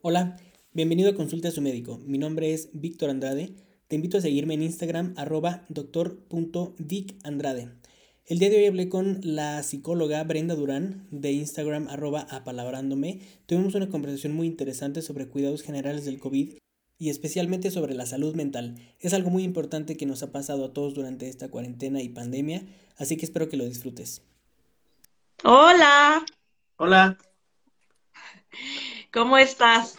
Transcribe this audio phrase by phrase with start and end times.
[0.00, 0.36] Hola,
[0.72, 2.00] bienvenido a Consulta a su médico.
[2.06, 3.54] Mi nombre es Víctor Andrade.
[3.88, 7.70] Te invito a seguirme en Instagram arroba doctor.vicandrade.
[8.24, 13.20] El día de hoy hablé con la psicóloga Brenda Durán de Instagram arroba apalabrándome.
[13.46, 16.54] Tuvimos una conversación muy interesante sobre cuidados generales del COVID
[16.98, 18.76] y especialmente sobre la salud mental.
[18.98, 22.64] Es algo muy importante que nos ha pasado a todos durante esta cuarentena y pandemia,
[22.96, 24.22] así que espero que lo disfrutes.
[25.44, 26.24] Hola.
[26.76, 27.18] Hola.
[29.12, 29.98] ¿Cómo estás?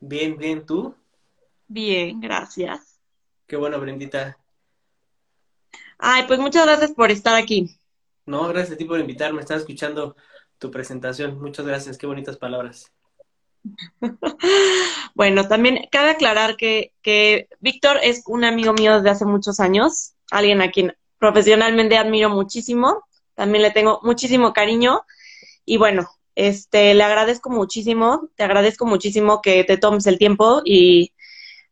[0.00, 0.92] Bien, bien, ¿tú?
[1.68, 2.98] Bien, gracias.
[3.46, 4.36] Qué bueno, Brendita.
[5.96, 7.78] Ay, pues muchas gracias por estar aquí.
[8.26, 9.40] No, gracias a ti por invitarme.
[9.40, 10.16] Estaba escuchando
[10.58, 11.40] tu presentación.
[11.40, 11.96] Muchas gracias.
[11.96, 12.90] Qué bonitas palabras.
[15.14, 20.14] bueno, también cabe aclarar que, que Víctor es un amigo mío desde hace muchos años,
[20.32, 23.04] alguien a quien profesionalmente admiro muchísimo.
[23.36, 25.02] También le tengo muchísimo cariño.
[25.64, 31.12] Y bueno, este, le agradezco muchísimo, te agradezco muchísimo que te tomes el tiempo y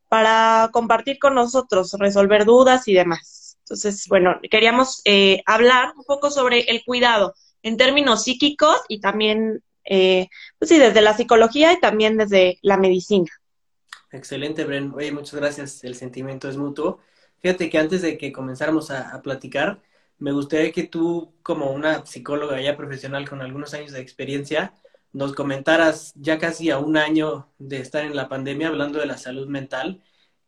[0.08, 3.58] para compartir con nosotros, resolver dudas y demás.
[3.60, 9.62] Entonces, bueno, queríamos eh, hablar un poco sobre el cuidado en términos psíquicos y también,
[9.84, 10.26] eh,
[10.58, 13.30] pues sí, desde la psicología y también desde la medicina.
[14.10, 14.92] Excelente, Bren.
[14.96, 15.84] Oye, muchas gracias.
[15.84, 16.98] El sentimiento es mutuo.
[17.38, 19.80] Fíjate que antes de que comenzáramos a platicar,
[20.18, 24.74] me gustaría que tú, como una psicóloga ya profesional con algunos años de experiencia,
[25.12, 29.18] nos comentaras ya casi a un año de estar en la pandemia hablando de la
[29.18, 30.02] salud mental,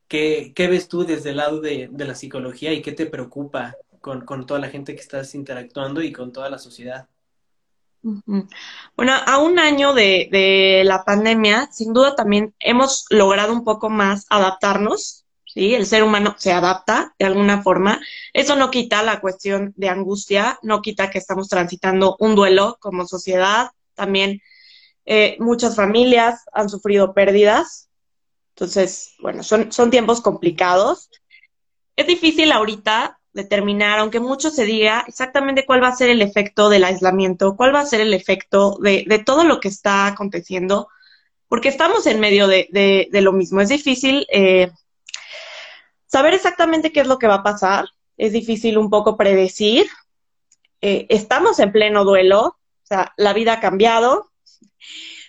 [0.09, 4.25] ¿qué, qué ves tú desde el lado de, la psicología y qué te preocupa con,
[4.47, 7.09] toda la gente que estás interactuando y con toda la sociedad?
[8.97, 13.91] Bueno, a un año de, de la pandemia, sin duda también hemos logrado un poco
[13.91, 15.25] más adaptarnos
[15.59, 15.75] ¿sí?
[15.75, 18.01] El ser humano se adapta de alguna forma.
[18.33, 23.09] Eso no quita la cuestión de angustia, no quita que estamos transitando un duelo como
[23.09, 23.73] sociedad.
[23.95, 24.41] También
[25.05, 27.89] eh, muchas familias han sufrido pérdidas.
[28.55, 31.11] Entonces, bueno, son, son tiempos complicados.
[31.97, 36.69] Es difícil ahorita determinar, aunque mucho se diga, exactamente cuál va a ser el efecto
[36.69, 40.89] del aislamiento, cuál va a ser el efecto de, de todo lo que está aconteciendo,
[41.49, 42.69] porque estamos en medio de,
[43.11, 43.61] de, lo mismo.
[43.61, 44.71] Es difícil eh,
[46.09, 47.89] saber exactamente qué es lo que va a pasar.
[48.17, 49.87] Es difícil un poco predecir.
[50.81, 54.31] Eh, estamos en pleno duelo, o sea, la vida ha cambiado.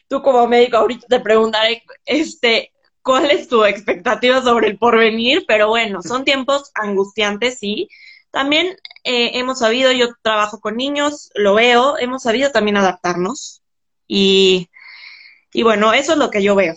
[0.07, 2.72] Tú como médico ahorita te preguntaré, este,
[3.03, 7.90] cuál es tu expectativa sobre el porvenir, pero bueno, son tiempos angustiantes, sí.
[8.31, 8.67] También
[9.03, 13.61] eh, hemos sabido, yo trabajo con niños, lo veo, hemos sabido también adaptarnos
[14.07, 14.69] y,
[15.53, 16.75] y bueno, eso es lo que yo veo.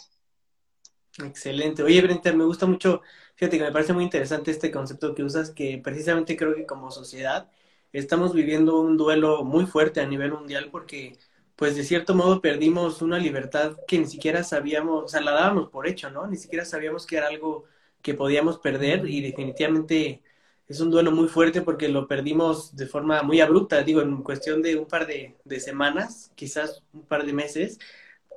[1.18, 1.82] Excelente.
[1.82, 3.02] Oye, Brenta, me gusta mucho
[3.42, 6.92] Fíjate que me parece muy interesante este concepto que usas, que precisamente creo que como
[6.92, 7.50] sociedad
[7.92, 11.18] estamos viviendo un duelo muy fuerte a nivel mundial porque,
[11.56, 15.70] pues de cierto modo perdimos una libertad que ni siquiera sabíamos, o sea, la dábamos
[15.70, 16.28] por hecho, ¿no?
[16.28, 17.64] Ni siquiera sabíamos que era algo
[18.00, 20.22] que podíamos perder y definitivamente
[20.68, 24.62] es un duelo muy fuerte porque lo perdimos de forma muy abrupta, digo, en cuestión
[24.62, 27.80] de un par de, de semanas, quizás un par de meses,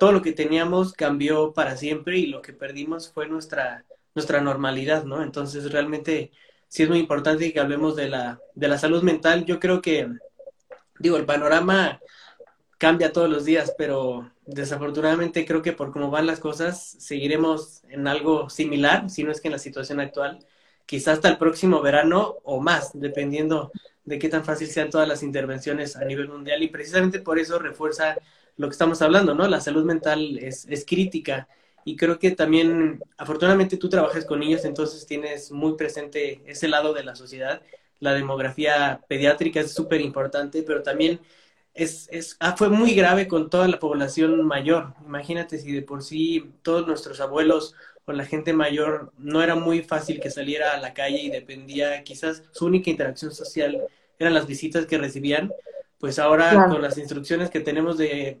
[0.00, 3.84] todo lo que teníamos cambió para siempre y lo que perdimos fue nuestra
[4.16, 5.22] nuestra normalidad, ¿no?
[5.22, 6.32] Entonces, realmente
[6.68, 9.44] sí es muy importante que hablemos de la, de la salud mental.
[9.44, 10.08] Yo creo que,
[10.98, 12.00] digo, el panorama
[12.78, 18.08] cambia todos los días, pero desafortunadamente creo que por cómo van las cosas, seguiremos en
[18.08, 20.38] algo similar, si no es que en la situación actual,
[20.86, 23.70] quizás hasta el próximo verano o más, dependiendo
[24.04, 26.62] de qué tan fácil sean todas las intervenciones a nivel mundial.
[26.62, 28.16] Y precisamente por eso refuerza
[28.56, 29.46] lo que estamos hablando, ¿no?
[29.46, 31.48] La salud mental es, es crítica
[31.86, 36.92] y creo que también, afortunadamente tú trabajas con niños, entonces tienes muy presente ese lado
[36.92, 37.62] de la sociedad.
[38.00, 41.20] La demografía pediátrica es súper importante, pero también
[41.74, 44.94] es, es, ah, fue muy grave con toda la población mayor.
[45.06, 49.82] Imagínate si de por sí todos nuestros abuelos o la gente mayor no era muy
[49.82, 53.80] fácil que saliera a la calle y dependía, quizás su única interacción social
[54.18, 55.52] eran las visitas que recibían,
[56.00, 58.40] pues ahora con las instrucciones que tenemos de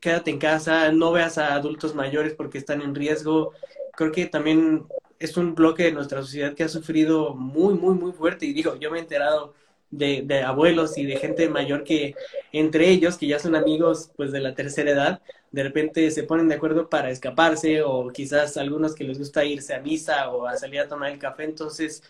[0.00, 3.52] quédate en casa, no veas a adultos mayores porque están en riesgo.
[3.96, 4.86] Creo que también
[5.18, 8.46] es un bloque de nuestra sociedad que ha sufrido muy, muy, muy fuerte.
[8.46, 9.54] Y digo, yo me he enterado
[9.90, 12.14] de, de, abuelos y de gente mayor que
[12.52, 15.22] entre ellos, que ya son amigos pues de la tercera edad,
[15.52, 19.74] de repente se ponen de acuerdo para escaparse o quizás algunos que les gusta irse
[19.74, 21.44] a misa o a salir a tomar el café.
[21.44, 22.02] Entonces,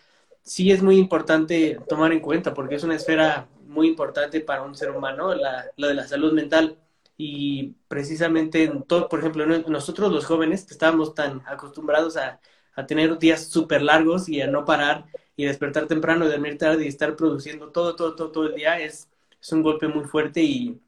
[0.43, 4.75] sí es muy importante tomar en cuenta porque es una esfera muy importante para un
[4.75, 6.77] ser humano, la, la de la salud mental
[7.17, 12.39] y precisamente en todo, por ejemplo, nosotros los jóvenes que estábamos tan acostumbrados a,
[12.75, 15.05] a tener días súper largos y a no parar
[15.35, 18.79] y despertar temprano y dormir tarde y estar produciendo todo, todo, todo, todo el día,
[18.79, 19.09] es,
[19.41, 20.79] es un golpe muy fuerte y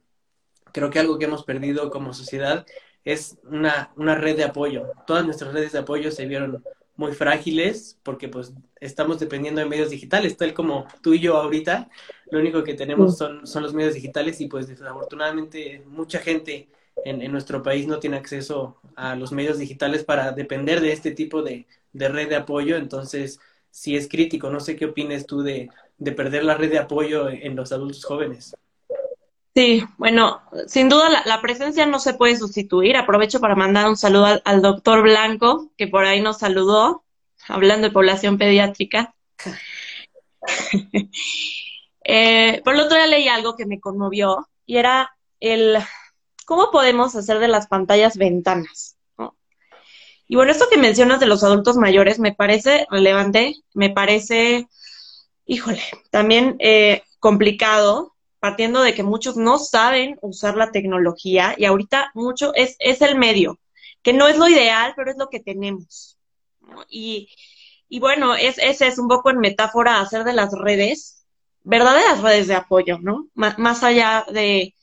[0.72, 2.66] creo que algo que hemos perdido como sociedad
[3.04, 4.88] es una, una red de apoyo.
[5.08, 6.64] Todas nuestras redes de apoyo se vieron
[7.00, 11.90] muy frágiles porque pues estamos dependiendo de medios digitales, tal como tú y yo ahorita,
[12.30, 16.70] lo único que tenemos son, son los medios digitales y pues desafortunadamente mucha gente
[17.06, 21.12] en, en nuestro país no tiene acceso a los medios digitales para depender de este
[21.12, 23.40] tipo de, de red de apoyo, entonces
[23.72, 27.30] sí es crítico, no sé qué opines tú de, de perder la red de apoyo
[27.30, 28.54] en los adultos jóvenes.
[29.60, 32.96] Sí, bueno, sin duda la, presencia no se puede sustituir.
[32.96, 37.04] Aprovecho para mandar un saludo al, doctor Blanco, que por ahí nos saludó,
[37.46, 39.14] hablando de población pediátrica.
[42.06, 45.12] eh, por el otro día leí algo que me conmovió y era
[45.42, 45.78] el
[46.46, 48.96] cómo podemos hacer de las pantallas ventanas.
[50.26, 54.70] Y bueno, esto que mencionas de los adultos mayores me parece relevante, me parece,
[55.46, 62.12] híjole, también eh, complicado, partiendo de que muchos no saben usar la tecnología y ahorita
[62.14, 63.60] mucho es, es el medio,
[64.02, 66.18] que no es lo ideal, pero es lo que tenemos.
[66.90, 67.30] Y,
[67.90, 71.26] y, bueno, es, ese es un poco en metáfora hacer de las redes,
[71.64, 73.28] verdaderas redes de apoyo, ¿no?
[73.34, 74.76] más allá de,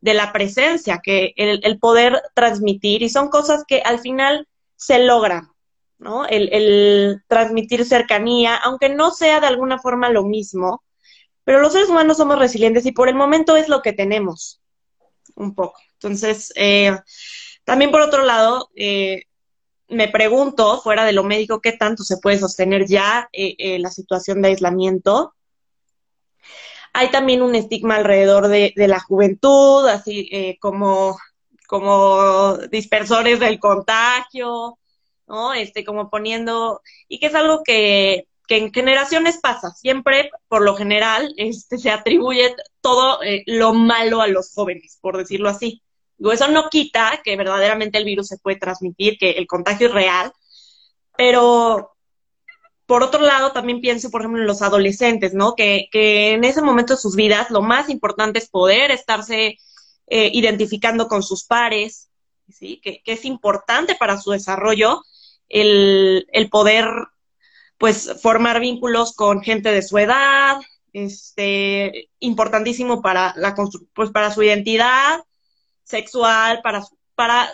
[0.00, 4.98] de, la presencia, que el, el, poder transmitir, y son cosas que al final se
[4.98, 5.50] logran,
[5.98, 6.26] ¿no?
[6.26, 10.82] El, el transmitir cercanía, aunque no sea de alguna forma lo mismo,
[11.44, 14.60] pero los seres humanos somos resilientes y por el momento es lo que tenemos,
[15.36, 15.80] un poco.
[15.94, 16.96] Entonces, eh,
[17.64, 19.24] también por otro lado, eh,
[19.88, 24.40] me pregunto, fuera de lo médico, qué tanto se puede sostener ya eh, la situación
[24.40, 25.34] de aislamiento.
[26.94, 31.18] Hay también un estigma alrededor de, de la juventud, así como,
[31.66, 34.78] como dispersores del contagio,
[35.26, 35.52] ¿no?
[35.52, 40.76] Este, como poniendo, y que es algo que que en generaciones pasa, siempre, por lo
[40.76, 45.82] general, este, se atribuye todo eh, lo malo a los jóvenes, por decirlo así.
[46.18, 49.94] Digo, eso no quita que verdaderamente el virus se puede transmitir, que el contagio es
[49.94, 50.32] real,
[51.16, 51.94] pero
[52.86, 55.54] por otro lado, también pienso, por ejemplo, en los adolescentes, ¿no?
[55.54, 59.58] Que, que en ese momento de sus vidas lo más importante es poder estarse
[60.06, 62.10] eh, identificando con sus pares,
[62.50, 62.80] ¿sí?
[62.82, 65.02] Que, que, es importante para su desarrollo
[65.48, 66.86] el, el poder
[67.84, 70.56] pues formar vínculos con gente de su edad,
[70.94, 73.54] este, importantísimo para la
[73.92, 75.22] pues para su identidad
[75.82, 76.82] sexual, para,
[77.14, 77.52] para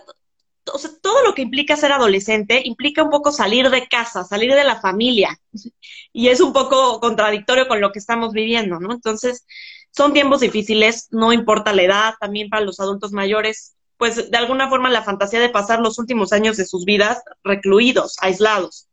[1.02, 4.80] todo lo que implica ser adolescente implica un poco salir de casa, salir de la
[4.80, 5.36] familia.
[6.12, 8.92] Y es un poco contradictorio con lo que estamos viviendo, ¿no?
[8.92, 9.44] Entonces,
[9.90, 14.68] son tiempos difíciles, no importa la edad, también para los adultos mayores, pues de alguna
[14.68, 18.89] forma la fantasía de pasar los últimos años de sus vidas recluidos, aislados.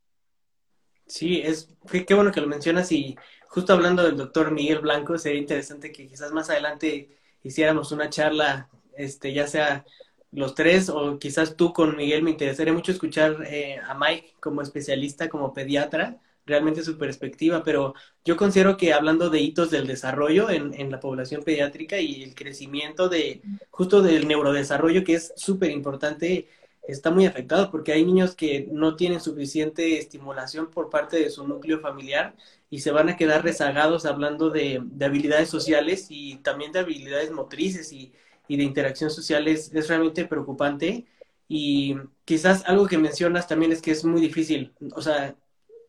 [1.07, 1.69] Sí, es
[2.05, 3.15] qué, bueno que lo mencionas y
[3.47, 8.69] justo hablando del doctor Miguel Blanco, sería interesante que quizás más adelante hiciéramos una charla,
[8.95, 9.85] este, ya sea
[10.31, 14.61] los tres o quizás tú con Miguel, me interesaría mucho escuchar eh, a Mike como
[14.61, 17.93] especialista, como pediatra, realmente su perspectiva, pero
[18.25, 22.35] yo considero que hablando de hitos del desarrollo en, en la población pediátrica y el
[22.35, 26.49] crecimiento de justo del neurodesarrollo, que es súper importante,
[26.87, 31.47] está muy afectado porque hay niños que no tienen suficiente estimulación por parte de su
[31.47, 32.35] núcleo familiar
[32.69, 37.91] y se van a quedar rezagados hablando de, habilidades sociales y también de habilidades motrices
[37.93, 38.13] y,
[38.47, 41.05] de interacción social es, realmente preocupante
[41.49, 41.95] y
[42.25, 45.35] quizás algo que mencionas también es que es muy difícil, o sea,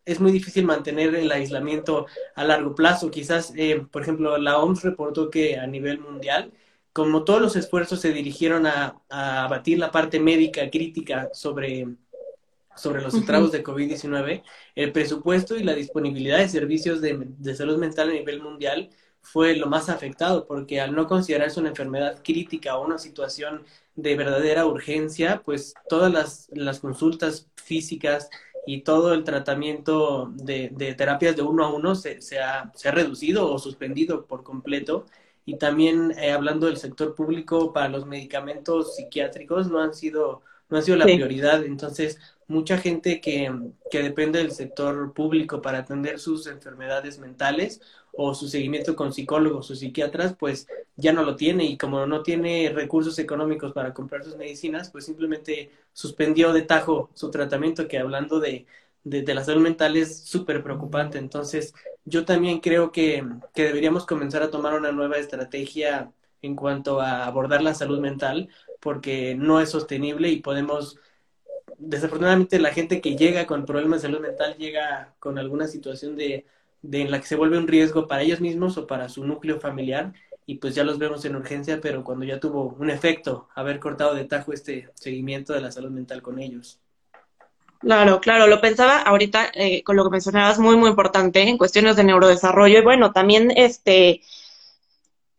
[0.04, 3.10] es muy difícil mantener el aislamiento a largo plazo.
[3.10, 6.52] Quizás, eh, por ejemplo, la OMS reportó que a nivel mundial
[6.98, 11.86] como todos los esfuerzos se dirigieron a, abatir la parte médica crítica sobre,
[12.74, 14.42] sobre los estragos de COVID-19,
[14.74, 18.90] el presupuesto y la disponibilidad de servicios de, de, salud mental a nivel mundial
[19.22, 23.62] fue lo más afectado, porque al no considerarse una enfermedad crítica o una situación
[23.94, 28.28] de verdadera urgencia, pues todas las, las consultas físicas
[28.66, 32.88] y todo el tratamiento de, de terapias de uno a uno se, se, ha, se
[32.88, 35.06] ha reducido o suspendido por completo
[35.48, 40.76] y también eh, hablando del sector público para los medicamentos psiquiátricos no han sido no
[40.76, 41.64] ha sido la prioridad.
[41.64, 43.50] Entonces mucha gente que,
[43.90, 47.80] que depende del sector público para atender sus enfermedades mentales
[48.12, 51.64] o su seguimiento con psicólogos o psiquiatras, pues ya no lo tiene.
[51.64, 57.08] Y como no tiene recursos económicos para comprar sus medicinas, pues simplemente suspendió de tajo
[57.14, 58.66] su tratamiento, que hablando de,
[59.08, 61.18] de, la salud mental es súper preocupante.
[61.18, 61.74] Entonces,
[62.04, 63.24] yo también creo que,
[63.54, 66.12] deberíamos comenzar a tomar una nueva estrategia
[66.42, 68.48] en cuanto a abordar la salud mental,
[68.80, 70.98] porque no es sostenible y podemos,
[71.78, 76.46] desafortunadamente la gente que llega con problemas de salud mental llega con alguna situación de,
[76.82, 79.60] de en la que se vuelve un riesgo para ellos mismos o para su núcleo
[79.60, 80.12] familiar
[80.46, 84.14] y pues ya los vemos en urgencia, pero cuando ya tuvo un efecto haber cortado
[84.14, 86.80] de tajo este seguimiento de la salud mental con ellos.
[87.80, 91.94] Claro, claro, lo pensaba ahorita eh, con lo que mencionabas, muy, muy importante en cuestiones
[91.94, 94.22] de neurodesarrollo y bueno, también este,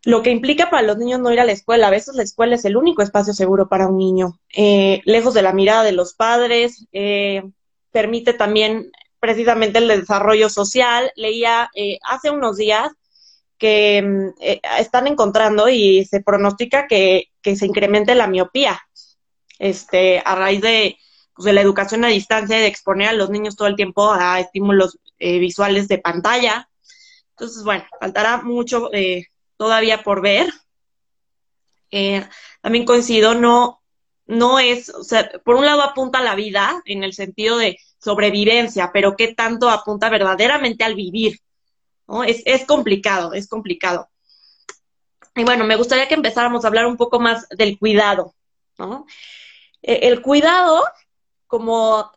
[0.03, 1.87] lo que implica para los niños no ir a la escuela.
[1.87, 5.41] A veces la escuela es el único espacio seguro para un niño, eh, lejos de
[5.41, 7.43] la mirada de los padres, eh,
[7.91, 11.11] permite también precisamente el desarrollo social.
[11.15, 12.89] Leía eh, hace unos días
[13.57, 14.41] que mm,
[14.79, 18.79] están encontrando y se pronostica que, que, se incremente la miopía
[19.59, 20.97] este, a raíz de,
[21.39, 24.11] pues, de la educación a distancia y de exponer a los niños todo el tiempo
[24.11, 26.69] a estímulos visuales de pantalla.
[27.29, 28.89] Entonces, bueno, faltará mucho
[29.55, 30.51] todavía por ver.
[31.91, 32.27] Eh,
[32.59, 33.81] también coincido, no,
[34.25, 37.77] no es, o sea, por un lado apunta a la vida en el sentido de
[37.99, 41.39] sobrevivencia, pero ¿qué tanto apunta verdaderamente al vivir?
[42.05, 42.25] ¿no?
[42.25, 44.09] Es, es complicado, es complicado.
[45.35, 48.35] Y bueno, me gustaría que empezáramos a hablar un poco más del cuidado,
[48.77, 49.05] ¿no?
[49.81, 50.83] Eh, el cuidado,
[51.49, 52.11] como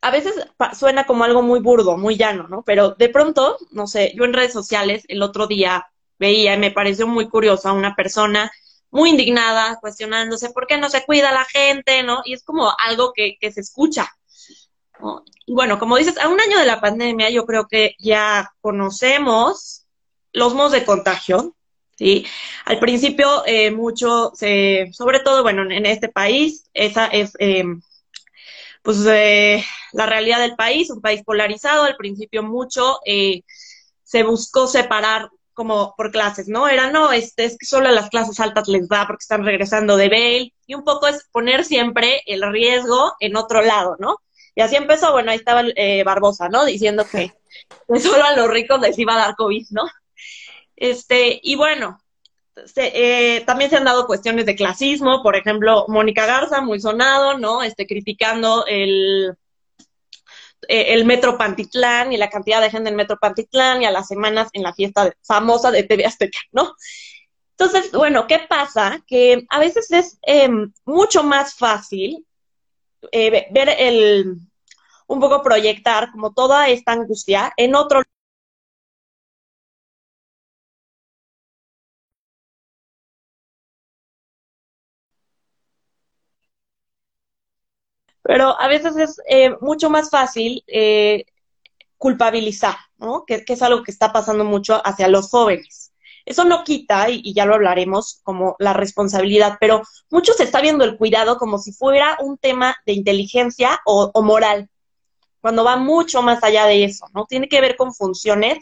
[0.00, 0.34] a veces
[0.76, 2.62] suena como algo muy burdo, muy llano, ¿no?
[2.62, 5.86] Pero de pronto, no sé, yo en redes sociales el otro día
[6.18, 8.50] veía y me pareció muy curioso a una persona
[8.90, 12.22] muy indignada, cuestionándose por qué no se cuida la gente, ¿no?
[12.24, 14.10] Y es como algo que, que se escucha.
[15.46, 19.86] bueno, como dices, a un año de la pandemia yo creo que ya conocemos
[20.32, 21.54] los modos de contagio,
[21.96, 22.26] ¿sí?
[22.64, 27.32] Al principio eh, mucho, se, sobre todo, bueno, en este país, esa es...
[27.38, 27.64] Eh,
[28.82, 33.42] pues eh, la realidad del país, un país polarizado, al principio mucho eh,
[34.04, 36.68] se buscó separar como por clases, ¿no?
[36.68, 39.96] Era, no, este, es que solo a las clases altas les da porque están regresando
[39.96, 44.16] de bail, y un poco es poner siempre el riesgo en otro lado, ¿no?
[44.54, 46.64] Y así empezó, bueno, ahí estaba eh, Barbosa, ¿no?
[46.64, 47.34] Diciendo que,
[48.00, 49.82] solo a los ricos les iba a dar COVID, ¿no?
[50.76, 51.99] Este, y bueno,
[52.76, 57.62] eh, también se han dado cuestiones de clasismo, por ejemplo, Mónica Garza, muy sonado, ¿no?
[57.62, 59.36] Este, criticando el,
[60.68, 64.08] eh, el Metro Pantitlán y la cantidad de gente en Metro Pantitlán y a las
[64.08, 66.74] semanas en la fiesta famosa de TV Azteca, ¿no?
[67.58, 69.02] Entonces, bueno, ¿qué pasa?
[69.06, 72.26] Que a veces es em, mucho más fácil
[73.12, 74.36] eh, ver el,
[75.06, 78.02] un poco proyectar como toda esta angustia en otro
[88.30, 91.24] pero a veces es eh, mucho más fácil eh,
[91.98, 93.24] culpabilizar, ¿no?
[93.26, 95.92] Que, es algo que está pasando mucho hacia los jóvenes.
[96.24, 100.84] Eso no quita, y, ya lo hablaremos, como la responsabilidad, pero mucho se está viendo
[100.84, 104.70] el cuidado como si fuera un tema de inteligencia o, moral,
[105.40, 107.26] cuando va mucho más allá de eso, ¿no?
[107.26, 108.58] Tiene que ver con funciones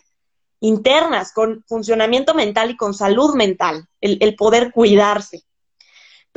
[0.60, 5.42] internas, con funcionamiento mental y con salud mental, el poder cuidarse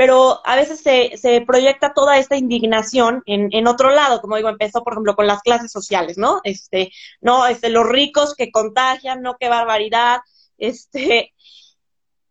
[0.02, 4.50] pero a veces se, se proyecta toda esta indignación en, en, otro lado, como digo,
[4.50, 6.42] empezó, por ejemplo, con las clases sociales, ¿no?
[6.44, 6.92] Este,
[7.22, 10.22] no, este, los ricos que contagian, no, qué barbaridad,
[10.58, 11.36] este,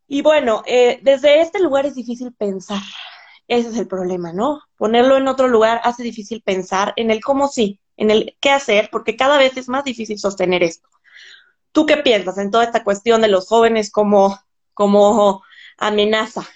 [0.09, 2.83] y bueno, eh, desde este lugar es difícil pensar,
[3.47, 4.63] ese es el problema, ¿no?
[4.77, 8.89] Ponerlo en otro lugar hace difícil pensar en el cómo sí, en el qué hacer,
[8.91, 10.89] porque cada vez es más difícil sostener esto.
[11.71, 14.41] ¿Tú qué piensas en toda esta cuestión de los jóvenes como,
[14.75, 15.45] como
[15.79, 16.49] amenaza?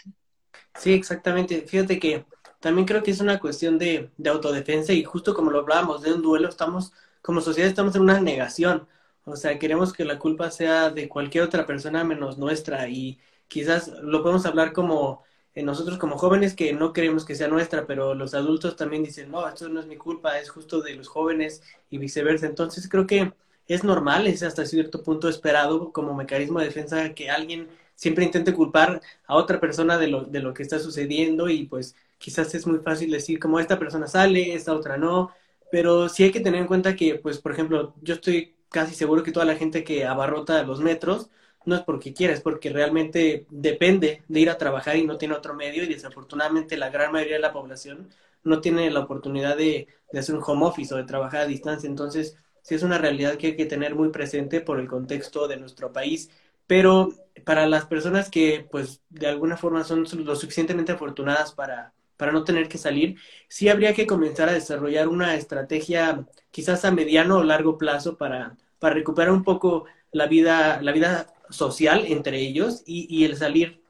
[0.75, 1.63] Sí, exactamente.
[1.67, 2.27] Fíjate que
[2.61, 6.13] también creo que es una cuestión de, de autodefensa y justo como lo hablábamos de
[6.13, 8.89] un duelo, estamos, como sociedad estamos en una negación.
[9.25, 13.89] O sea, queremos que la culpa sea de cualquier otra persona menos nuestra y quizás
[13.89, 15.23] lo podemos hablar como
[15.55, 19.31] eh, nosotros como jóvenes que no queremos que sea nuestra, pero los adultos también dicen,
[19.31, 22.47] no, esto no es mi culpa, es justo de los jóvenes y viceversa.
[22.47, 23.33] Entonces creo que
[23.69, 28.53] es normal, es hasta cierto punto esperado como mecanismo de defensa que alguien siempre intente
[28.55, 32.67] culpar a otra persona de lo, de lo que está sucediendo y pues quizás es
[32.67, 35.33] muy fácil decir como esta persona sale, esta otra no,
[35.71, 39.23] pero sí hay que tener en cuenta que pues por ejemplo yo estoy casi seguro
[39.23, 41.31] que toda la gente que abarrota los metros
[41.65, 45.35] no es porque quiera, es porque realmente depende de ir a trabajar y no tiene
[45.35, 48.11] otro medio y desafortunadamente la gran mayoría de la población
[48.43, 51.89] no tiene la oportunidad de, de hacer un home office o de trabajar a distancia.
[51.89, 55.57] Entonces, sí es una realidad que hay que tener muy presente por el contexto de
[55.57, 56.31] nuestro país
[56.67, 57.13] pero
[57.45, 62.45] para las personas que pues de alguna forma son lo suficientemente afortunadas para, para no
[62.45, 63.17] tener que salir,
[63.49, 68.57] sí habría que comenzar a desarrollar una estrategia quizás a mediano o largo plazo para,
[68.79, 73.83] para recuperar un poco la vida, la vida social entre ellos y, y el salir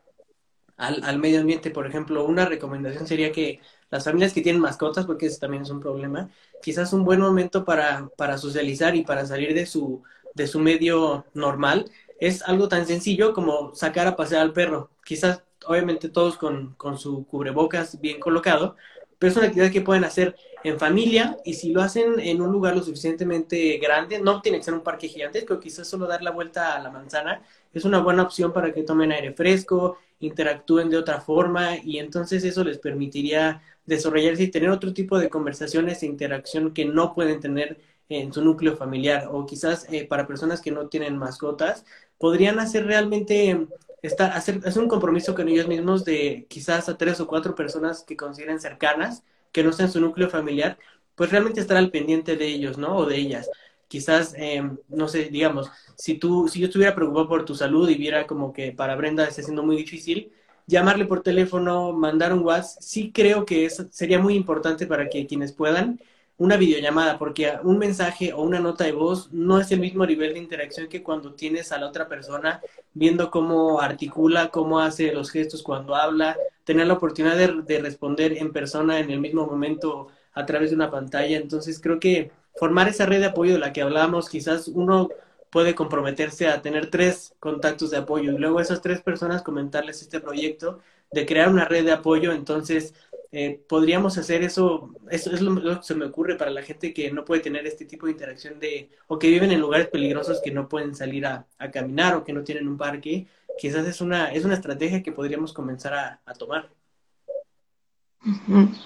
[0.77, 1.71] al, al, medio ambiente.
[1.71, 5.71] Por ejemplo, una recomendación sería que las familias que tienen mascotas, porque eso también es
[5.71, 6.31] un problema,
[6.63, 10.03] quizás un buen momento para, para socializar y para salir de su,
[10.35, 14.91] de su medio normal es algo tan sencillo como sacar a pasear al perro.
[15.05, 18.77] Quizás, obviamente, todos con, con su cubrebocas bien colocado,
[19.19, 22.51] pero es una actividad que pueden hacer en familia y si lo hacen en un
[22.51, 26.31] lugar lo suficientemente grande, no tiene que ser un parque gigantesco, quizás solo dar la
[26.31, 27.43] vuelta a la manzana
[27.75, 32.45] es una buena opción para que tomen aire fresco, interactúen de otra forma y entonces
[32.45, 37.41] eso les permitiría desarrollarse y tener otro tipo de conversaciones e interacción que no pueden
[37.41, 37.79] tener
[38.09, 41.85] en su núcleo familiar o quizás eh, para personas que no tienen mascotas
[42.19, 43.67] podrían hacer realmente
[44.03, 48.05] estar hacer, hacer un compromiso con ellos mismos de quizás a tres o cuatro personas
[48.05, 50.79] que consideren cercanas que no sean su núcleo familiar
[51.15, 53.49] pues realmente estar al pendiente de ellos no o de ellas.
[53.89, 57.95] Quizás em, no sé digamos si tú si yo estuviera preocupado por tu salud y
[57.95, 60.33] viera como que para Brenda está siendo muy difícil
[60.67, 65.27] llamarle por teléfono, mandar un WhatsApp, sí creo que eso sería muy importante para que
[65.27, 66.01] quienes puedan
[66.37, 70.35] una videollamada, porque un mensaje o una nota de voz no es el mismo nivel
[70.35, 72.61] de interacción que cuando tienes a la otra persona
[72.93, 78.39] viendo cómo articula, cómo hace los gestos cuando habla, tener la oportunidad de, de responder
[78.39, 81.37] en persona en el mismo momento a través de una pantalla.
[81.37, 85.09] Entonces creo que formar esa red de apoyo de la que hablábamos, quizás uno
[85.51, 90.19] puede comprometerse a tener tres contactos de apoyo y luego esas tres personas comentarles este
[90.19, 90.81] proyecto
[91.13, 92.95] de crear una red de apoyo, entonces
[93.33, 97.11] eh, podríamos hacer eso, eso es lo, que se me ocurre para la gente que
[97.11, 100.51] no puede tener este tipo de interacción de, o que viven en lugares peligrosos que
[100.51, 103.27] no pueden salir a, caminar o que no tienen un parque,
[103.59, 106.71] quizás es una, es una estrategia que podríamos comenzar a, a tomar.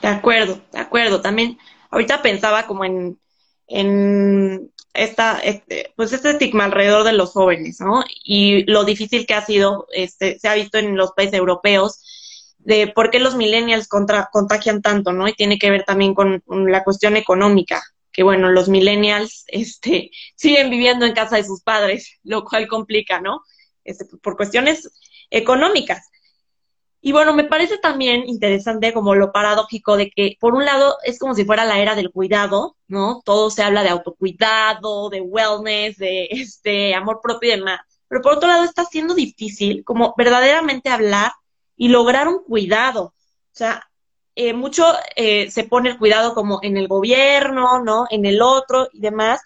[0.03, 1.21] De acuerdo, de acuerdo.
[1.21, 1.59] También
[1.91, 3.19] ahorita pensaba como en,
[3.67, 8.03] en esta, este, pues este estigma alrededor de los jóvenes, ¿no?
[8.25, 12.03] Y lo difícil que ha sido, este, se ha visto en los países europeos,
[12.59, 15.29] de por qué los millennials contra, contagian tanto, ¿no?
[15.29, 20.71] Y tiene que ver también con, la cuestión económica, que bueno, los millennials, este, siguen
[20.71, 23.43] viviendo en casa de sus padres, lo cual complica, ¿no?
[23.85, 24.91] Este, por cuestiones
[25.31, 26.09] económicas.
[27.01, 31.19] Y bueno, me parece también interesante como lo paradójico de que, por un lado, es
[31.19, 33.23] como si fuera la era del cuidado, ¿no?
[33.25, 37.81] Todo se habla de autocuidado, de wellness, de este amor propio y demás.
[38.09, 41.33] Pero por otro lado, está siendo difícil como verdaderamente hablar
[41.79, 43.05] y lograr un cuidado.
[43.05, 43.15] O
[43.53, 43.89] sea,
[44.35, 44.85] eh, mucho
[45.17, 48.07] eh, se pone el cuidado como en el gobierno, ¿no?
[48.11, 49.41] En el otro y demás,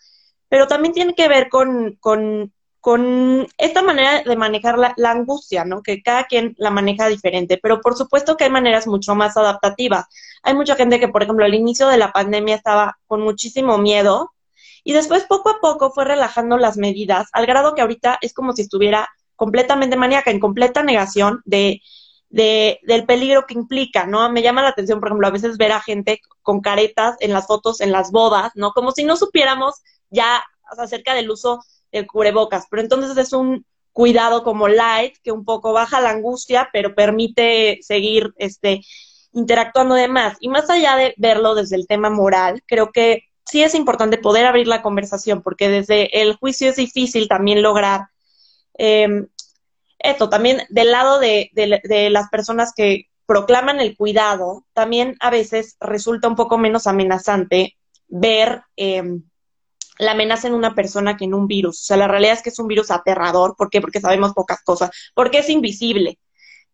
[0.48, 5.84] pero también tiene que ver con, con con esta manera de manejar la, angustia, ¿no?
[5.84, 10.06] Que cada quien la maneja diferente, pero por supuesto que hay maneras mucho más adaptativas.
[10.42, 14.32] Hay mucha gente que, por ejemplo, al inicio de la pandemia estaba con muchísimo miedo
[14.82, 18.52] y después poco a poco fue relajando las medidas, al grado que ahorita es como
[18.52, 21.80] si estuviera completamente maníaca, en completa negación de,
[22.32, 24.28] de, del peligro que implica, ¿no?
[24.32, 27.46] Me llama la atención, por ejemplo, a veces ver a gente con caretas en las
[27.46, 28.72] fotos, en las bodas, ¿no?
[28.72, 29.76] Como si no supiéramos
[30.10, 30.42] ya
[30.78, 35.74] acerca del uso el cubrebocas, pero entonces es un cuidado como light que un poco
[35.74, 38.80] baja la angustia, pero permite seguir este
[39.34, 40.38] interactuando de más.
[40.40, 44.46] Y más allá de verlo desde el tema moral, creo que sí es importante poder
[44.46, 48.06] abrir la conversación, porque desde el juicio es difícil también lograr
[48.78, 49.26] eh,
[50.02, 55.76] esto, también del lado de, de, las personas que proclaman el cuidado, también a veces
[55.80, 57.76] resulta un poco menos amenazante
[58.08, 59.02] ver eh,
[59.98, 61.80] la amenaza en una persona que en un virus.
[61.80, 63.54] O sea, la realidad es que es un virus aterrador.
[63.56, 63.80] ¿Por qué?
[63.80, 64.90] Porque sabemos pocas cosas.
[65.14, 66.18] Porque es invisible.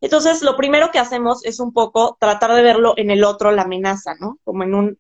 [0.00, 3.62] Entonces, lo primero que hacemos es un poco tratar de verlo en el otro, la
[3.62, 4.38] amenaza, ¿no?
[4.44, 4.98] Como en un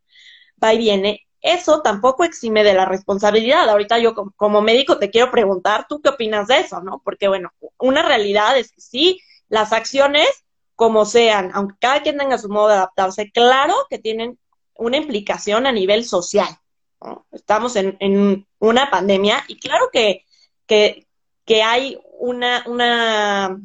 [0.62, 1.27] va y viene.
[1.40, 3.68] Eso tampoco exime de la responsabilidad.
[3.68, 7.00] Ahorita yo como, médico te quiero preguntar, ¿tú qué opinas de eso, no?
[7.04, 10.28] Porque, bueno, una realidad es que sí, las acciones,
[10.74, 14.38] como sean, aunque cada quien tenga su modo de adaptarse, claro que tienen
[14.74, 16.48] una implicación a nivel social.
[17.30, 20.24] Estamos en, una pandemia y claro que,
[20.66, 23.60] que, hay una, una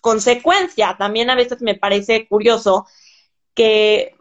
[0.00, 0.96] consecuencia.
[0.96, 2.86] También a veces me parece curioso
[3.54, 4.17] que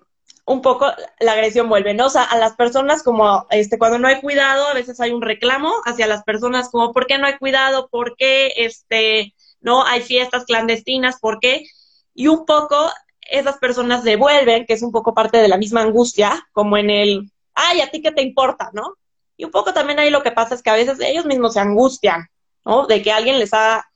[0.47, 0.87] un poco
[1.19, 2.05] la agresión vuelve, ¿no?
[2.05, 5.21] O sea, a las personas como, este, cuando no hay cuidado, a veces hay un
[5.21, 7.89] reclamo hacia las personas como, ¿por qué no hay cuidado?
[7.89, 11.19] ¿Por qué, este, no hay fiestas clandestinas?
[11.19, 11.65] ¿Por qué?
[12.13, 12.77] Y un poco
[13.19, 17.29] esas personas devuelven, que es un poco parte de la misma angustia, como en el,
[17.53, 18.93] ay, ¿a ti qué te importa, no?
[19.35, 21.59] Y un poco también ahí lo que pasa es que a veces ellos mismos se
[21.59, 22.29] angustian,
[22.63, 22.87] ¿no?
[22.87, 23.91] De que alguien les haga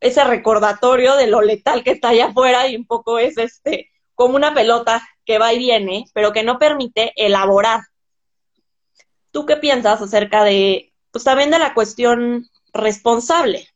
[0.00, 3.87] ese recordatorio de lo letal que está allá afuera y un poco es este,
[4.18, 7.82] como una pelota que va y viene, pero que no permite elaborar.
[9.30, 13.68] ¿Tú qué piensas acerca de, pues también de la cuestión responsable?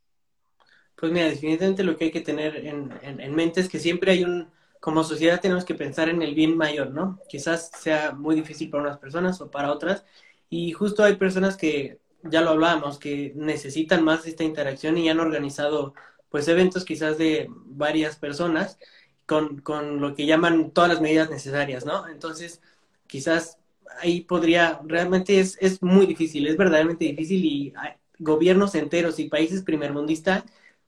[0.97, 4.25] Pues mira, definitivamente lo que hay que tener en, en mente es que siempre hay
[4.25, 4.51] un,
[4.81, 7.21] como sociedad tenemos que pensar en el bien mayor, ¿no?
[7.29, 10.05] Quizás sea muy difícil para unas personas o para otras.
[10.51, 15.21] Y justo hay personas que ya lo hablábamos, que necesitan más esta interacción y han
[15.21, 15.95] organizado
[16.31, 18.81] pues eventos quizás de varias personas
[19.27, 22.09] con, con lo que llaman todas las medidas necesarias, ¿no?
[22.09, 22.61] Entonces,
[23.07, 23.59] quizás
[24.01, 27.73] ahí podría, realmente es, es muy difícil, es verdaderamente difícil y
[28.19, 30.45] gobiernos enteros y países primermundistas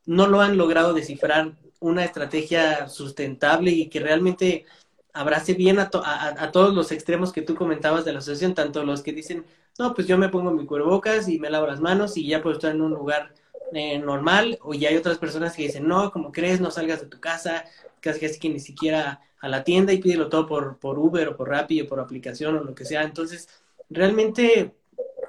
[0.06, 4.64] no lo han logrado descifrar una estrategia sustentable y que realmente
[5.12, 9.02] abrace bien a, a, todos los extremos que tú comentabas de la asociación, tanto los
[9.02, 9.44] que dicen,
[9.78, 12.56] no, pues yo me pongo mi cubrebocas y me lavo las manos y ya puedo
[12.56, 13.32] estar en un lugar
[13.72, 17.06] eh, normal, o ya hay otras personas que dicen, no, como crees, no salgas de
[17.06, 17.64] tu casa,
[18.04, 21.36] casi casi que ni siquiera a la tienda y pídelo todo por, por Uber o
[21.36, 23.02] por Rappi o por aplicación o lo que sea.
[23.02, 23.48] Entonces,
[23.90, 24.74] realmente,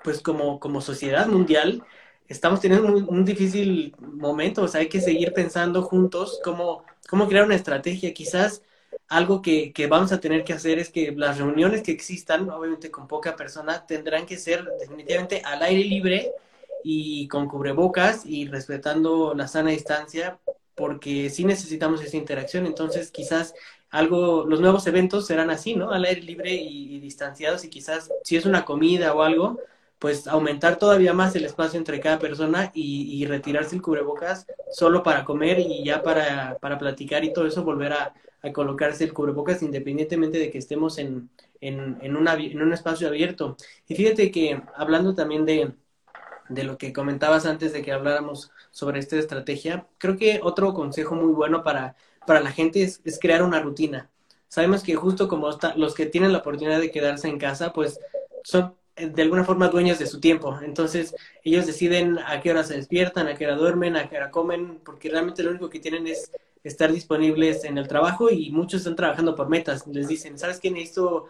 [0.03, 1.83] pues como, como sociedad mundial,
[2.27, 7.45] estamos teniendo un, difícil momento, o sea, hay que seguir pensando juntos cómo, cómo crear
[7.45, 8.13] una estrategia.
[8.13, 8.61] Quizás
[9.07, 12.91] algo que, que, vamos a tener que hacer es que las reuniones que existan, obviamente
[12.91, 16.31] con poca persona, tendrán que ser definitivamente al aire libre
[16.83, 20.39] y con cubrebocas y respetando la sana distancia,
[20.75, 22.65] porque sí necesitamos esa interacción.
[22.65, 23.53] Entonces, quizás
[23.89, 25.91] algo, los nuevos eventos serán así, ¿no?
[25.91, 29.59] Al aire libre y, y distanciados y quizás si es una comida o algo,
[29.99, 35.25] pues aumentar todavía más el espacio entre cada persona y, retirarse el cubrebocas solo para
[35.25, 38.13] comer y ya para, para platicar y todo eso volver a,
[38.53, 43.57] colocarse el cubrebocas independientemente de que estemos en, en, en un espacio abierto.
[43.87, 45.73] Y fíjate que hablando también de,
[46.49, 51.15] de lo que comentabas antes de que habláramos sobre esta estrategia, creo que otro consejo
[51.15, 51.95] muy bueno para,
[52.27, 54.09] para la gente es, es crear una rutina.
[54.49, 57.97] Sabemos que justo como los que tienen la oportunidad de quedarse en casa, pues
[58.43, 60.59] son de alguna forma dueños de su tiempo.
[60.61, 64.29] Entonces, ellos deciden a qué hora se despiertan, a qué hora duermen, a qué hora
[64.29, 66.29] comen, porque realmente lo único que tienen es
[66.61, 69.87] estar disponibles en el trabajo y muchos están trabajando por metas.
[69.87, 70.69] Les dicen, ¿sabes qué?
[70.69, 71.27] Necesito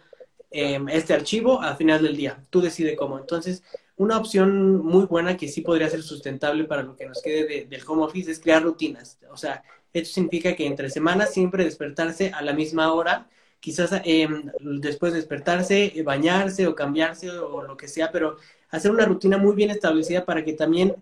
[0.50, 2.44] em, este archivo al final del día.
[2.50, 3.20] Tú decides cómo.
[3.20, 3.62] Entonces,
[3.98, 7.84] una opción muy buena que sí podría ser sustentable para lo que nos quede del
[7.88, 9.20] home office es crear rutinas.
[9.32, 13.28] O sea, esto significa que entre semanas siempre despertarse a la misma hora
[13.66, 18.38] quizás em, después de despertarse, eh, bañarse o cambiarse o lo que sea, pero
[18.70, 20.96] hacer una rutina muy bien establecida para que también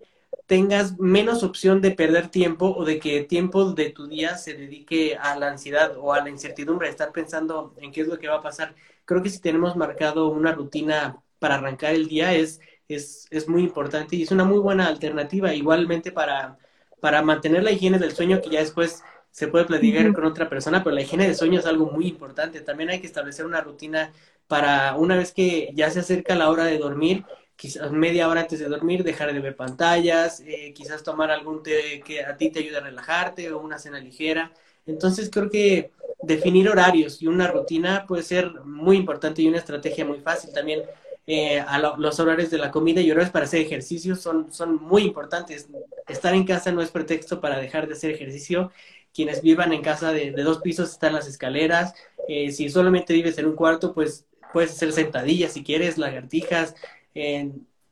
[0.45, 5.17] tengas menos opción de perder tiempo o de que tiempo de tu día se dedique
[5.17, 8.35] a la ansiedad o a la incertidumbre, estar pensando en qué es lo que va
[8.35, 8.75] a pasar.
[9.03, 13.63] Creo que si tenemos marcado una rutina para arrancar el día es, es, es muy
[13.63, 16.57] importante y es una muy buena alternativa igualmente para,
[16.99, 20.83] para mantener la higiene del sueño que ya después se puede platicar con otra persona,
[20.83, 22.61] pero la higiene de sueño es algo muy importante.
[22.61, 24.13] También hay que establecer una rutina
[24.47, 28.59] para una vez que ya se acerca la hora de dormir, quizás media hora antes
[28.59, 32.59] de dormir, dejar de ver pantallas, eh, quizás tomar algún té que a ti te
[32.59, 34.51] ayude a relajarte o una cena ligera.
[34.85, 35.91] Entonces creo que
[36.21, 40.53] definir horarios y una rutina puede ser muy importante y una estrategia muy fácil.
[40.53, 40.83] También
[41.25, 45.03] eh, a los horarios de la comida y horarios para hacer ejercicio son, son muy
[45.03, 45.67] importantes.
[46.07, 48.71] Estar en casa no es pretexto para dejar de hacer ejercicio
[49.13, 51.93] quienes vivan en casa de, dos pisos están las escaleras.
[52.27, 56.75] Eh, si solamente vives en un cuarto, pues puedes hacer sentadillas si quieres, lagartijas.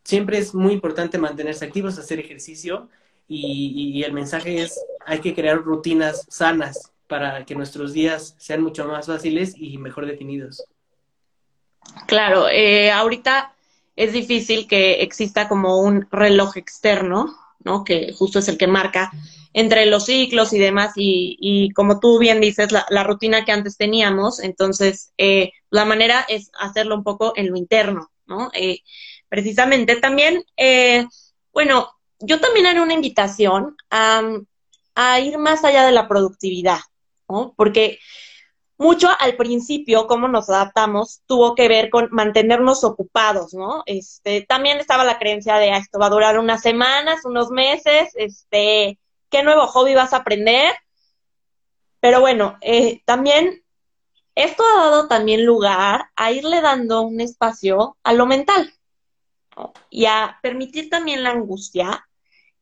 [0.04, 2.89] siempre es muy importante mantenerse activos, hacer ejercicio
[3.34, 8.86] y, el mensaje es hay que crear rutinas sanas para que nuestros días sean mucho
[8.86, 10.63] más fáciles y mejor definidos.
[12.08, 13.54] Claro, eh, ahorita
[13.96, 17.84] es difícil que exista como un reloj externo, ¿no?
[17.84, 19.12] Que justo es el que marca
[19.54, 23.52] entre los ciclos y demás, y, y como tú bien dices, la, la, rutina que
[23.52, 28.50] antes teníamos, entonces eh, la manera es hacerlo un poco en lo interno, ¿no?
[28.54, 28.80] Eh,
[29.28, 31.06] precisamente también, eh,
[31.54, 31.89] bueno,
[32.20, 34.22] yo también haré una invitación a,
[34.96, 36.80] a ir más allá de la productividad,
[37.28, 37.54] ¿no?
[37.58, 38.00] Porque
[38.82, 43.84] mucho al principio, cómo nos adaptamos, tuvo que ver con mantenernos ocupados, ¿no?
[43.86, 48.10] Este, también estaba la creencia de ah, esto va a durar unas semanas, unos meses,
[48.15, 48.98] este,
[49.30, 50.74] qué nuevo hobby vas a aprender.
[52.00, 53.63] Pero bueno, eh, también
[54.34, 58.74] esto ha dado también lugar a irle dando un espacio a lo mental
[59.91, 62.08] y a permitir también la angustia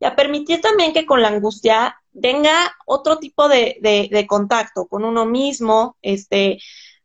[0.02, 5.04] y a permitir también que con la angustia venga otro tipo de, de, contacto con
[5.04, 6.60] uno mismo, este,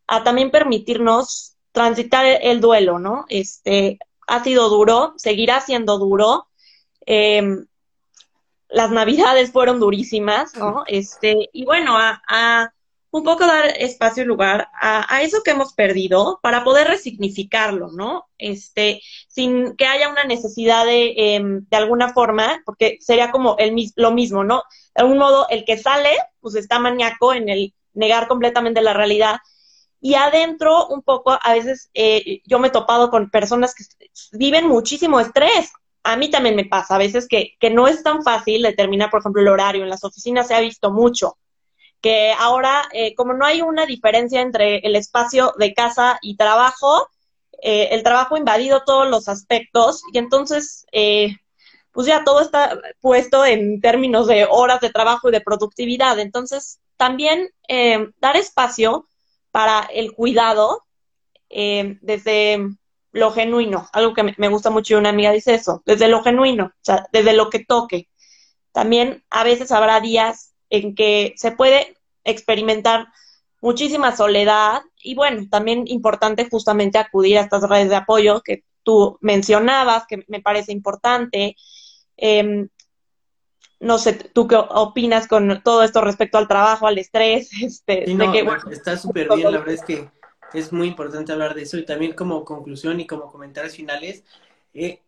[0.06, 3.24] a también permitirnos transitar el, duelo, ¿no?
[3.28, 6.48] Este, ha sido duro, seguirá siendo duro.
[7.06, 7.42] Eh,
[8.68, 10.84] las navidades fueron durísimas, ¿no?
[10.86, 12.72] Este, y bueno, a,
[13.10, 18.26] un poco dar espacio y lugar a, eso que hemos perdido para poder resignificarlo, ¿no?
[18.38, 23.76] Este, sin que haya una necesidad de, em, de alguna forma, porque sería como el,
[23.94, 24.64] lo mismo, ¿no?
[24.94, 29.38] De algún modo, el que sale, pues está maníaco en el negar completamente la realidad.
[30.00, 33.84] Y adentro, un poco, a veces eh, yo me he topado con personas que
[34.32, 38.22] viven muchísimo estrés, a mí también me pasa a veces que, que no es tan
[38.22, 39.82] fácil determinar, por ejemplo, el horario.
[39.82, 41.38] En las oficinas se ha visto mucho
[42.04, 47.08] que ahora, eh, como no hay una diferencia entre el espacio de casa y trabajo,
[47.62, 50.84] eh, el trabajo ha invadido todos los aspectos y entonces,
[51.94, 56.18] pues ya todo está puesto en términos de horas de trabajo y de productividad.
[56.18, 57.48] Entonces, también
[58.20, 59.08] dar espacio
[59.50, 60.84] para el cuidado
[61.48, 62.68] desde
[63.12, 66.64] lo genuino, algo que me gusta mucho y una amiga dice eso, desde lo genuino,
[66.64, 68.08] o sea, desde lo que toque.
[68.72, 73.06] También a veces habrá días en que se puede experimentar
[73.60, 79.16] muchísima soledad y bueno, también importante justamente acudir a estas redes de apoyo que tú
[79.20, 81.54] mencionabas, que me parece importante.
[82.16, 82.68] Em,
[83.80, 87.50] no sé, ¿tú qué opinas con todo esto respecto al trabajo, al estrés?
[87.60, 88.04] Este,
[88.70, 90.10] está súper bien, la verdad es que
[90.54, 94.24] es muy importante hablar de eso y también como conclusión y como comentarios finales,
[94.72, 95.00] eh,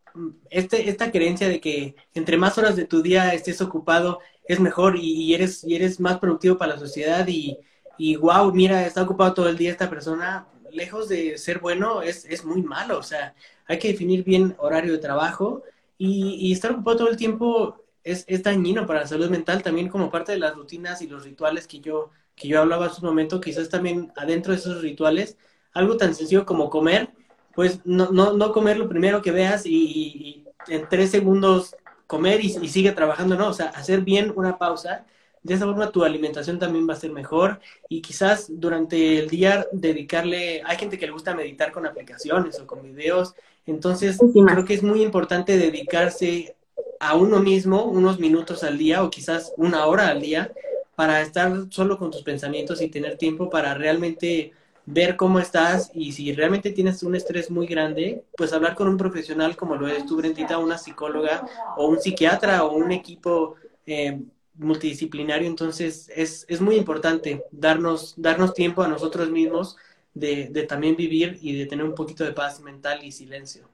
[0.51, 4.97] este, esta creencia de que entre más horas de tu día estés ocupado es mejor
[4.97, 7.59] y, eres, y eres más productivo para la sociedad y,
[7.99, 12.25] y wow, mira, está ocupado todo el día esta persona, lejos de ser bueno, es,
[12.25, 12.99] es muy malo.
[12.99, 13.35] O sea,
[13.67, 15.63] hay que definir bien horario de trabajo
[15.99, 19.89] y, y estar ocupado todo el tiempo es, es, dañino para la salud mental, también
[19.89, 23.09] como parte de las rutinas y los rituales que yo, que yo hablaba hace un
[23.09, 25.37] momento, quizás también adentro de esos rituales,
[25.73, 27.11] algo tan sencillo como comer,
[27.55, 32.51] pues no, no, no comer lo primero que veas y, en tres segundos comer y,
[32.69, 33.49] sigue trabajando, ¿no?
[33.49, 35.07] O sea, hacer bien una pausa.
[35.43, 39.67] De esa forma tu alimentación también va a ser mejor y quizás durante el día
[39.73, 43.35] dedicarle, hay gente que le gusta meditar con aplicaciones o con videos,
[43.67, 46.57] entonces creo que es muy importante dedicarse
[47.01, 50.53] a uno mismo unos minutos al día o quizás una hora al día
[50.95, 54.53] para estar solo con tus pensamientos y tener tiempo para realmente
[54.87, 58.97] ver cómo estás y si realmente tienes un estrés muy grande, pues hablar con un
[58.97, 64.21] profesional como lo es tú, Brentita, una psicóloga o un psiquiatra o un equipo eh,
[64.55, 65.49] multidisciplinario.
[65.49, 69.77] Entonces es, es muy importante darnos, darnos tiempo a nosotros mismos
[70.17, 73.69] de, de también vivir y de tener un poquito de paz mental y silencio.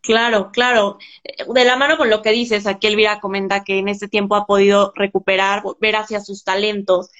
[0.00, 0.98] Claro, claro.
[1.54, 4.46] De la mano con lo que dices, aquí Elvira comenta que en este tiempo ha
[4.46, 7.10] podido recuperar, ver hacia sus talentos.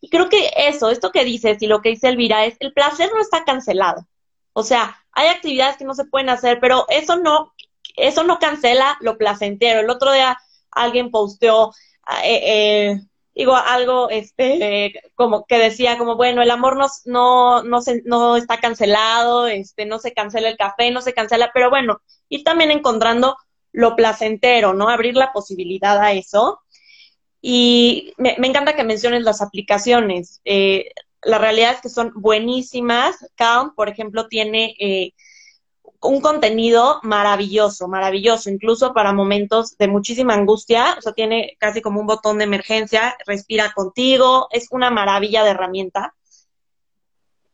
[0.00, 3.10] Y creo que eso, esto que dices y lo que dice Elvira es, el placer
[3.12, 4.06] no está cancelado.
[4.52, 7.54] O sea, hay actividades que no se pueden hacer, pero eso no,
[7.96, 9.80] eso no cancela lo placentero.
[9.80, 10.38] El otro día
[10.70, 11.72] alguien posteó,
[12.22, 13.00] eh, eh,
[13.36, 18.36] digo, algo, este, como que decía, como, bueno, el amor no, no, no, se, no
[18.36, 22.70] está cancelado, este, no se cancela el café, no se cancela, pero bueno, ir también
[22.70, 23.36] encontrando
[23.72, 24.88] lo placentero, ¿no?
[24.88, 26.60] Abrir la posibilidad a eso.
[27.42, 30.40] Y me, encanta que menciones las aplicaciones.
[30.46, 30.90] Eh,
[31.22, 33.16] la realidad es que son buenísimas.
[33.34, 35.12] Calm, por ejemplo, tiene eh,
[36.06, 40.96] un contenido maravilloso, maravilloso, incluso para momentos de muchísima angustia.
[40.98, 45.50] O sea, tiene casi como un botón de emergencia, respira contigo, es una maravilla de
[45.50, 46.14] herramienta.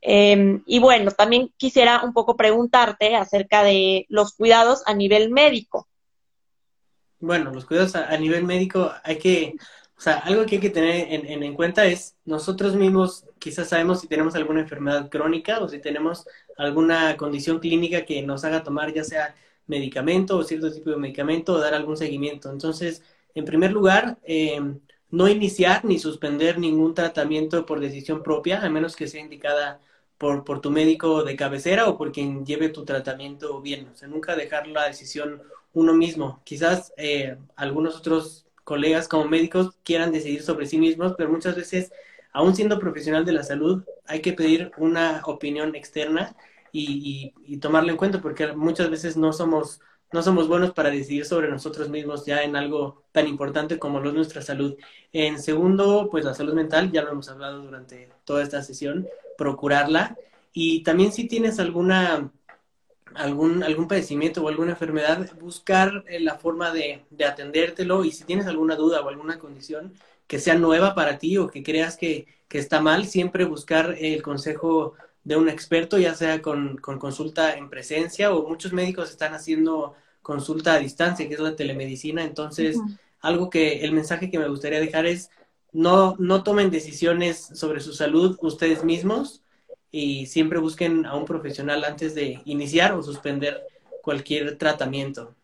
[0.00, 5.88] Em, y bueno, también quisiera un poco preguntarte acerca de los cuidados a nivel médico.
[7.20, 9.54] Bueno, los cuidados a nivel médico hay que
[10.02, 14.00] o sea, algo que hay que tener en, en, cuenta es nosotros mismos quizás sabemos
[14.00, 18.92] si tenemos alguna enfermedad crónica o si tenemos alguna condición clínica que nos haga tomar
[18.92, 19.34] ya sea
[19.66, 22.50] medicamento o cierto tipo de medicamento o dar algún seguimiento.
[22.50, 23.02] Entonces,
[23.34, 24.60] en primer lugar, eh,
[25.10, 29.80] no iniciar ni suspender ningún tratamiento por decisión propia, a menos que sea indicada
[30.18, 33.88] por, por tu médico de cabecera o por quien lleve tu tratamiento bien.
[34.08, 35.42] Nunca dejar la decisión
[35.74, 36.40] uno mismo.
[36.44, 41.92] Quizás eh, algunos otros colegas como médicos quieran decidir sobre sí mismos, pero muchas veces,
[42.32, 46.34] aún siendo profesional de la salud, hay que pedir una opinión externa
[46.72, 51.26] y, y, tomarla en cuenta, porque muchas veces no somos, no somos buenos para decidir
[51.26, 54.76] sobre nosotros mismos ya en algo tan importante como lo es nuestra salud.
[55.12, 60.16] En segundo, pues la salud mental, ya lo hemos hablado durante toda esta sesión, procurarla.
[60.54, 62.32] Y también si tienes alguna
[63.14, 68.46] algún, algún padecimiento o alguna enfermedad, buscar eh, la forma de, atendértelo y si tienes
[68.46, 69.92] alguna duda o alguna condición
[70.26, 74.22] que sea nueva para ti o que creas que, que está mal, siempre buscar el
[74.22, 79.35] consejo de un experto, ya sea con, con, consulta en presencia o muchos médicos están
[79.35, 82.24] haciendo consulta a distancia, que es la telemedicina.
[82.24, 82.78] Entonces,
[83.20, 85.30] algo que el mensaje que me gustaría dejar es
[85.72, 89.42] no, no tomen decisiones sobre su salud ustedes mismos,
[89.92, 93.62] y siempre busquen a un profesional antes de iniciar o suspender
[94.02, 95.37] cualquier tratamiento.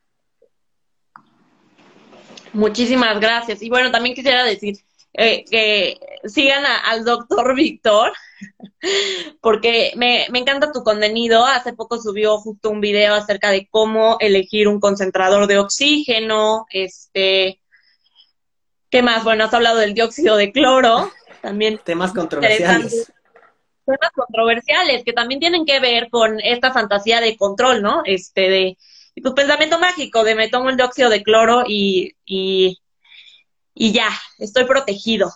[2.59, 3.63] Muchísimas gracias.
[3.63, 4.79] Y bueno, también quisiera decir
[5.13, 8.13] eh, que sigan al doctor Víctor,
[9.41, 11.47] porque me, me encanta tu contenido.
[11.47, 17.61] Hace poco subió justo un video acerca de cómo elegir un concentrador de oxígeno, este,
[18.91, 19.23] ¿qué más?
[19.23, 21.79] Bueno, has hablado del dióxido de cloro, también.
[21.85, 23.13] Temas controversiales.
[23.87, 28.03] Temas controversiales que también tienen que ver con esta fantasía de control, ¿no?
[28.05, 28.79] Este, de,
[29.15, 32.79] y tu pensamiento mágico de me tomo el dióxido de cloro y, y,
[33.75, 35.33] y ya, estoy protegido.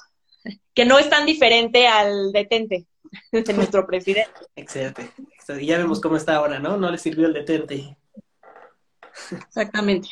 [0.75, 2.87] Que no es tan diferente al detente
[3.31, 4.41] de nuestro presidente.
[4.57, 5.11] Excelente.
[5.61, 6.77] Y ya vemos cómo está ahora, ¿no?
[6.77, 7.97] No le sirvió el detente.
[9.31, 10.09] Exactamente.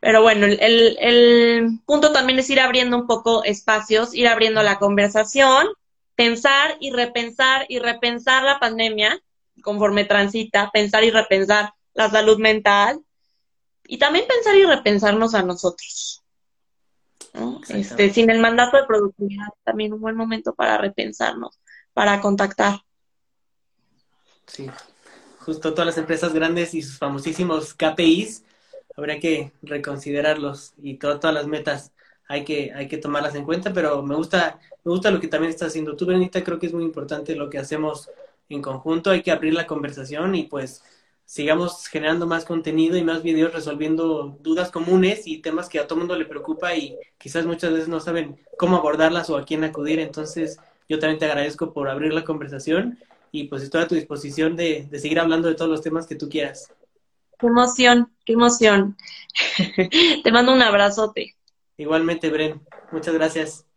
[0.00, 4.78] Pero bueno, el, el, punto también es ir abriendo un poco espacios, ir abriendo la
[4.78, 5.68] conversación,
[6.14, 9.22] pensar y repensar y repensar la pandemia
[9.60, 13.00] conforme transita, pensar y repensar la salud mental
[13.86, 16.22] y también pensar y repensarnos a nosotros.
[17.68, 21.58] Este, sin el mandato de productividad, también un buen momento para repensarnos,
[21.92, 22.80] para contactar.
[24.46, 24.68] Sí,
[25.38, 28.44] justo todas las empresas grandes y sus famosísimos KPIs,
[28.96, 31.92] habría que reconsiderarlos y todas las metas
[32.28, 35.50] hay que, hay que tomarlas en cuenta, pero me gusta, me gusta lo que también
[35.50, 38.08] estás haciendo tú, Benita, creo que es muy importante lo que hacemos
[38.54, 40.82] en conjunto, hay que abrir la conversación y pues
[41.24, 46.00] sigamos generando más contenido y más videos resolviendo dudas comunes y temas que a todo
[46.00, 50.00] mundo le preocupa y quizás muchas veces no saben cómo abordarlas o a quién acudir.
[50.00, 50.58] Entonces,
[50.88, 52.98] yo también te agradezco por abrir la conversación
[53.30, 56.16] y pues estoy a tu disposición de, de seguir hablando de todos los temas que
[56.16, 56.72] tú quieras.
[57.38, 58.96] Qué emoción, qué emoción.
[60.24, 61.36] te mando un abrazote.
[61.76, 62.60] Igualmente, Bren.
[62.90, 63.69] Muchas gracias.